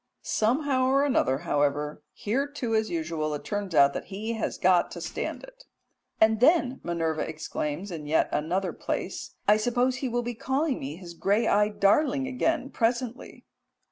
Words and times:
Somehow 0.23 0.87
or 0.87 1.05
another, 1.05 1.37
however, 1.37 2.01
here 2.11 2.47
too 2.47 2.73
as 2.73 2.89
usual 2.89 3.35
it 3.35 3.43
turns 3.43 3.75
out 3.75 3.93
that 3.93 4.05
he 4.05 4.33
has 4.33 4.57
got 4.57 4.89
to 4.93 4.99
stand 4.99 5.43
it. 5.43 5.65
"And 6.19 6.39
then," 6.39 6.79
Minerva 6.81 7.21
exclaims 7.21 7.91
in 7.91 8.07
yet 8.07 8.27
another 8.31 8.73
place 8.73 9.35
(VIII. 9.47 9.59
373), 9.59 9.59
"I 9.59 9.63
suppose 9.63 9.95
he 9.97 10.09
will 10.09 10.23
be 10.23 10.33
calling 10.33 10.79
me 10.79 10.95
his 10.95 11.13
grey 11.13 11.45
eyed 11.47 11.79
darling 11.79 12.27
again, 12.27 12.71
presently." 12.71 13.45